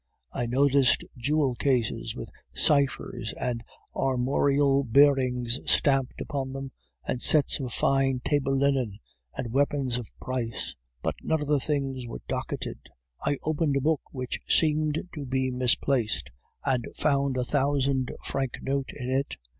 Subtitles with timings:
[0.31, 3.61] I noticed jewel cases, with ciphers and
[3.95, 6.71] armorial bearings stamped upon them,
[7.07, 8.97] and sets of fine table linen,
[9.37, 12.79] and weapons of price; but none of the things were docketed.
[13.23, 16.31] I opened a book which seemed to be misplaced,
[16.65, 19.35] and found a thousand franc note in it.